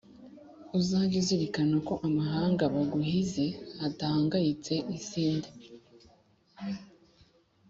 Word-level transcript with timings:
Uzajye 0.79 1.17
uzirikana 1.23 1.75
ko 1.87 1.93
amahanga 2.07 2.63
Baguhize 2.73 3.45
adahangayitse 3.87 4.73
Isinde 4.97 5.49